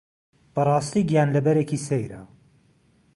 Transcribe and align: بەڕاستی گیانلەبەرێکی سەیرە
بەڕاستی 0.53 1.01
گیانلەبەرێکی 1.09 1.79
سەیرە 1.87 2.21